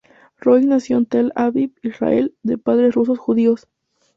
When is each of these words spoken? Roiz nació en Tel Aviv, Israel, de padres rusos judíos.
Roiz 0.39 0.65
nació 0.65 0.97
en 0.97 1.05
Tel 1.05 1.31
Aviv, 1.35 1.75
Israel, 1.83 2.33
de 2.41 2.57
padres 2.57 2.95
rusos 2.95 3.19
judíos. 3.19 3.67